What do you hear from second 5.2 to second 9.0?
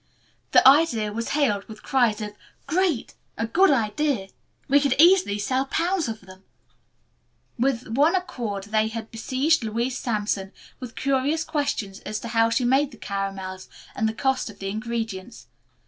sell pounds of them." With one accord they